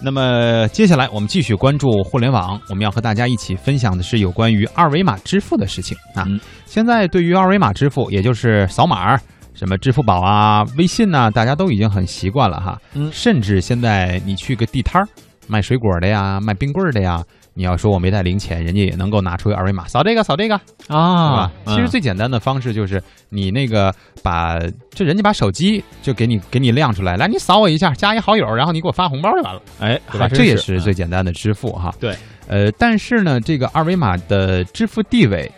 [0.00, 6.24] 那么接下来我们继续关注互联网，我们要和大家一起分享的是有关于二维码支付的事情啊。
[6.26, 9.16] 嗯现在对于二维码支付，也就是扫码，
[9.54, 12.78] 什么支付宝啊、微信呐、大家都已经很习惯了哈。
[12.94, 15.08] 嗯甚至现在你去个地摊儿，
[15.48, 17.22] 卖水果的呀、卖冰棍儿的呀，
[17.58, 21.52] 你要说我没带零钱，人家也能够拿出二维码扫这个扫这个，是啊吧？
[21.66, 30.28] 其实最简单的方式就是你那个把，就人家把手机就给你给你亮出来，来你扫我一下，加一好友，然后你给我发红包就完了，哎，对吧？
[30.28, 31.92] 这也是最简单的支付哈。
[31.98, 32.14] 对，
[32.46, 35.50] 呃，但是呢，这个二维码的支付地位，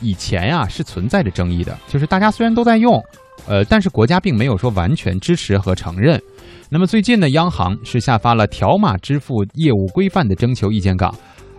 [0.00, 3.00] 以前呀、是存在着争议的，就是大家虽然都在用，
[3.46, 6.20] 呃，但是国家并没有说完全支持和承认。
[6.68, 11.14] 那么最近呢，央行是下发了条码支付业务规范的征求意见稿，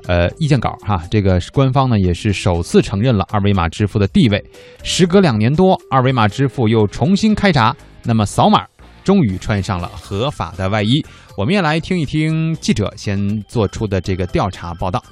[0.07, 4.43] 呃，意见稿哈，这个官方呢也是首次承认了二维码支付的地位。
[4.83, 8.65] 时隔两年多，二维码支付又重新开闸，那么扫码
[9.03, 11.03] 终于穿上了合法的外衣。
[11.35, 15.03] 我们也来听一听记者先做出的这个调查报道。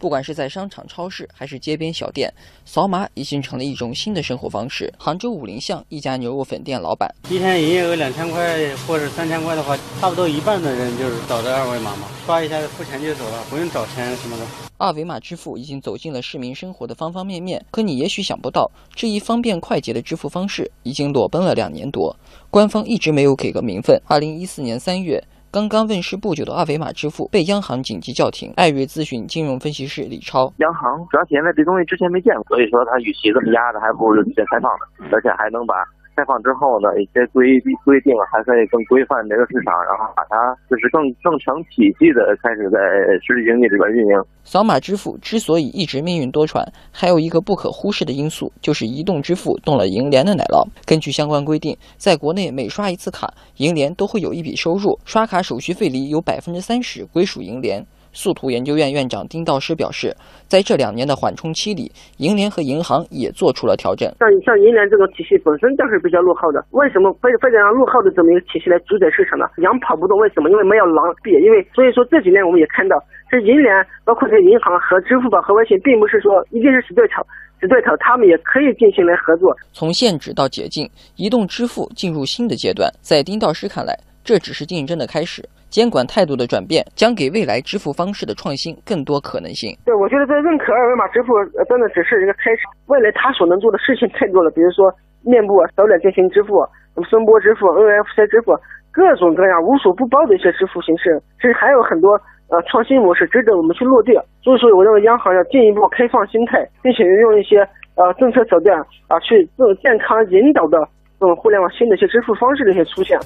[0.00, 2.32] 不管是在商场、超市还是街边小店，
[2.64, 4.90] 扫码已经成了一种新的生活方式。
[4.98, 14.46] 杭州武陵巷一家牛肉粉店老板，一天营业额两千块或者三千块的话，差不多一半的人就是扫这二维码嘛，刷一下付钱就走了，不用找钱什么的。
[14.78, 17.62] 二维码支付已经走进了市民生活的方方面面。
[17.70, 22.16] 可你也许想不到，这一方便快捷的支付方式已经裸奔了两年多，
[22.48, 24.00] 官方一直没有给个名分。
[24.06, 25.22] 二零一四年三月。
[25.52, 28.52] 刚刚问世不久的二维码支付被央行紧急叫停。
[28.54, 35.74] 艾瑞咨询金融分析师李超，央行主要体现在这东西之前没见过，所以说它与其这么压着，还不如直接开放呢，而且还能把
[36.20, 42.76] 开放之后呢一些规规定还可以更规范这个市场，然后把它就是更更成体系的开始在
[43.24, 44.22] 实体经济里边运营。
[44.44, 46.62] 扫码支付之所以一直命运多舛，
[46.92, 50.62] 还有一个不可忽视的因素，就是移动支付动了银联的奶酪。
[50.84, 57.82] 根据相关规定，在国内每刷一次卡，银联都会有一笔收入，刷卡手续费里有百分之三十归属银联。
[58.12, 60.14] 速图研究院院长丁道师表示，
[60.46, 64.08] 在这两年的缓冲期里，银联和银行也做出了调整。
[64.18, 69.46] 像像银联这种体系本身就是比较落后的，为什么非非得让落后的这么一个体系来主宰市场呢？
[69.62, 70.50] 羊跑不动，为什么？
[70.50, 71.30] 因为没有狼逼。
[71.30, 72.96] 因为所以说这几年我们也看到，
[73.30, 73.70] 这银联
[74.04, 77.22] 包括这银行和支付宝和微信，并不是说一定是死对头，
[77.60, 79.54] 死对头他们也可以进行来合作。
[79.72, 82.90] 从限制到解禁，移动支付进入新的阶段。
[83.00, 85.46] 在丁道师看来，这只是竞争的开始。
[85.70, 89.70] 监管态度的转变，将给未来支付方式的创新更多可能性。
[89.86, 91.32] 对，我觉得这认可二维码支付，
[91.70, 92.66] 真的只是一个开始。
[92.86, 94.92] 未来它所能做的事情太多了，比如说
[95.22, 96.66] 面部、扫脸进行支付，
[97.08, 98.58] 声波支付、NFC 支付，
[98.90, 101.16] 各种各样无所不包的一些支付形式。
[101.40, 102.18] 其实还有很多
[102.50, 104.12] 呃创新模式值得我们去落地。
[104.42, 107.62] 所以说，我认为央行要进一步开放心态，并且用一些
[107.94, 108.74] 呃政策手段
[109.06, 110.76] 啊，去更健康引导的
[111.20, 113.16] 这种互联网新的一些支付方式的一些出现。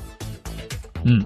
[1.07, 1.21] 嗯，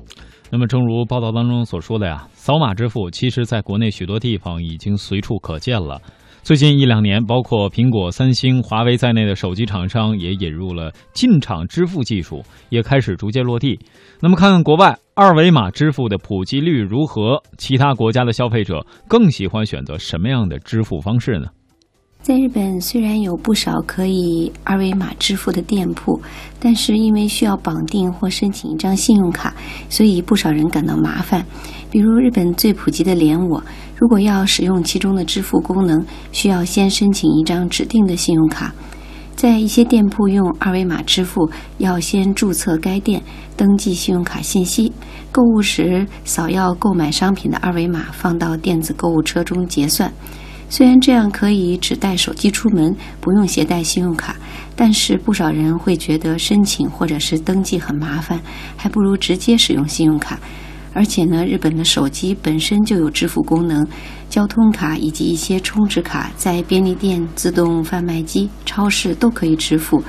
[0.51, 6.01] 那么正如报道当中所说的呀，扫码支付其实在国内许多地方已经随处可见了。
[6.43, 13.79] 最近一两年，包括苹果、三星、华为在内的手机厂商也引入了进场支付技术，也开始逐渐落地。
[14.21, 17.43] 那么看看国外二维码支付的普及率如何？
[17.59, 21.49] 其他国家的消费者更喜欢选择什么样的支付方式呢？
[22.29, 26.21] 在日本，虽然有不少可以二维码支付的店铺，
[26.61, 29.55] 但是因为需要绑定或申请一张信用卡，
[29.89, 31.43] 所以不少人感到麻烦。
[31.91, 33.65] 比如日本最普及的联我，
[33.97, 38.75] 如果要使用其中的支付功能，需要先申请一张指定的信用卡。
[39.35, 43.23] 在一些店铺用二维码支付，要先注册该店，
[43.57, 44.93] 登记信用卡信息，
[45.33, 50.13] 购物时扫要购买商品的二维码，放到电子购物车中结算。
[50.71, 54.37] 虽然这样可以只带手机出门，不用携带信用卡，
[54.77, 58.41] 但是不少人会觉得申请或者是登记很麻烦，
[58.77, 60.39] 还不如直接使用信用卡。
[60.95, 63.87] 而且呢，日本的手机本身就有支付功能，
[64.29, 70.03] 交通卡以及一些充值卡在便利店、自动贩卖机、超市都可以支付。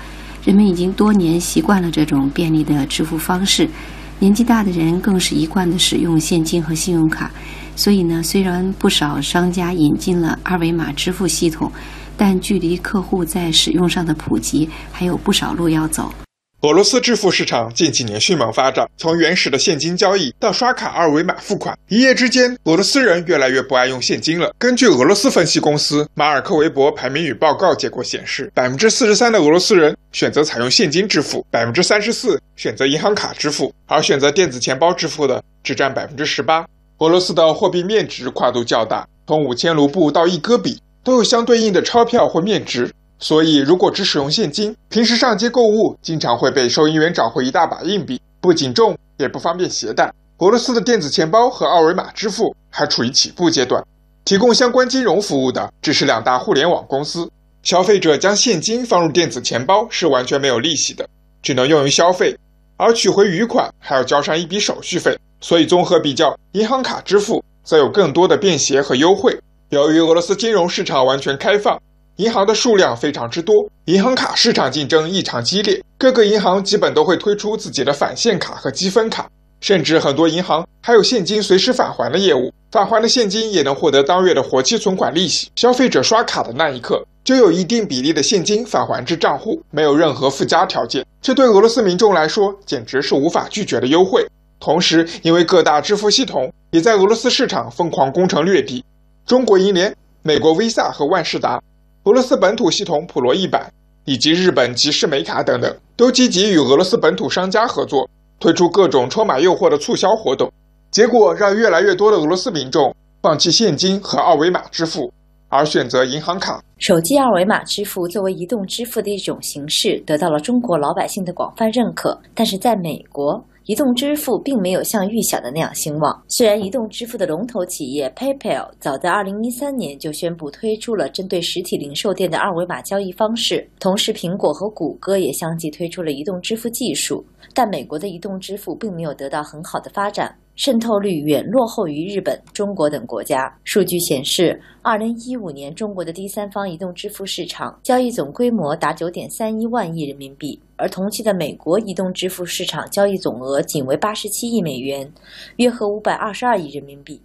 [0.44, 3.70] 人们已经多年习惯了这种便利的支付方式，
[4.20, 7.32] 年纪大的人更是一贯的使用现金和信用卡。
[7.76, 11.72] 所以呢，虽然不少商家引进了二维码支付系统，
[12.18, 16.14] 但距离客户在使用上的普及还有不少路要走。
[16.62, 24.54] 俄罗斯支付市场近几年迅猛发展，从原始的现金交易到刷卡、二维码付款，一夜之间，俄罗斯人越来越不爱用现金了。
[24.58, 36.68] 根据俄罗斯分析公司马尔科韦伯排名与报告结果显示，百分之四十三的俄罗斯人选择采用现金支付，百分之三十四选择银行卡支付，而选择电子钱包支付的只占百分之十八。
[36.98, 42.92] 俄罗斯的货币面值跨度较大，从五千卢布到一戈比都有相对应的钞票或面值。
[43.20, 50.14] 所以，如果只使用现金，平时上街购物，经常会被收银员找回一大把硬币，不仅重，也不方便携带。
[50.38, 53.84] 俄罗斯的电子钱包和二维码支付还处于起步阶段，
[54.24, 57.30] 提供相关金融服务的只是两大互联网公司。
[57.62, 61.06] 消费者将现金放入电子钱包是完全没有利息的，
[61.42, 62.38] 只能用于消费，
[62.78, 65.18] 而取回余款还要交上一笔手续费。
[65.42, 69.38] 所以综合比较，银行卡支付则有更多的便携和优惠。
[69.72, 71.78] 由于俄罗斯金融市场完全开放，
[72.20, 73.56] 银行的数量非常之多，
[73.86, 79.30] 银行卡市场竞争异常激烈，各个银行基本都会推出自己的返现卡和积分卡。
[79.62, 85.50] 甚至很多银行还有现金随时返还的业务，返还的现金也能获得当月的活期存款利息。
[85.56, 91.06] 消费者刷卡的那一刻，就有一定比例的现金返还至账户，没有任何附加条件。
[91.22, 94.26] 这对俄罗斯民众来说简直是无法拒绝的优惠。
[94.60, 98.84] 同时，因为各大支付系统也在俄罗斯市场疯狂攻城略地，
[99.26, 101.62] 中国银联、美国 Visa 和万事达、
[102.10, 103.72] 俄罗斯本土系统普罗一百
[104.06, 108.10] 以及日本吉士美卡等等，都积极与俄罗斯本土商家合作。
[108.40, 110.52] 推出各种充满诱惑的促销活动，
[110.90, 115.14] 结果让越来越多的俄罗斯民众放弃现金和二维码支付，
[115.50, 116.64] 而选择银行卡。
[116.80, 122.20] 手机二维码支付作为移动支付的一种形式，得到了中国老百姓的广泛认可。
[122.34, 126.24] 但是在美国，移动支付并没有像预想的那样兴旺。
[126.28, 137.24] 虽然移动支付的龙头企业 PayPal 早在2013年就宣布推出了针对实体零售店的二维码交易方式，同时苹果和谷歌也相继推出了移动支付技术。
[137.54, 143.50] 但美国的移动支付并没有得到很好的发展，渗透率远落后于日本、中国等国家。
[143.64, 155.10] 数据显示，二零一五年中国的第三方移动支付市场交易总规模达九点三一万亿人民币，而同期的美国移动支付市场交易总额仅为八十七亿美元，
[155.56, 157.22] 约合五百二十二亿人民币。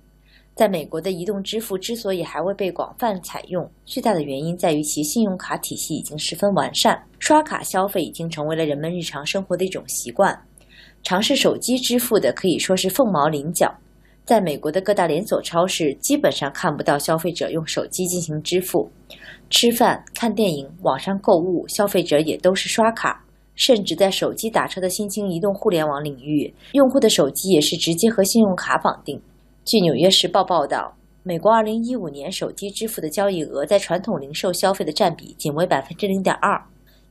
[0.55, 10.41] 在美国的移动支付之所以还未被广泛采用，最大的原因在于其信用卡体系已经十分完善，刷卡消费已经成为了人们日常生活的一种习惯。
[11.03, 13.73] 尝试手机支付的可以说是凤毛麟角，
[14.25, 18.91] 在美国的各大连锁超市基本上看不到消费者用手机进行支付。
[19.51, 23.23] 吃饭、看电影、网上购物，消费者也都是刷卡，
[23.55, 29.21] 甚至在手机打车的新兴移动互联网领域，用户的手机也是直接和信用卡绑定。
[29.65, 36.61] 据《纽约时报》报道，美国2015年手机支付的交易额在传统零售消费的占比仅为百分之零点二。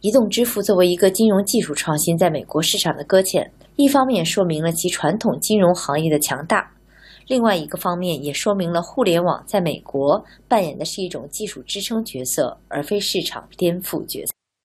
[0.03, 6.69] 移动支付作为一个金融技术创新，在美国市场的搁浅，一方面说明了其传统金融行业的强大，
[7.27, 14.33] 另外一个方面也说明了互联网在美国扮演的是一种技术支撑角色，而非市场颠覆角色。